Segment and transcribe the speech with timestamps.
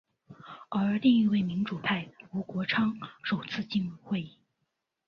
[0.69, 4.31] 而另一位民主派吴国昌首次进入议会。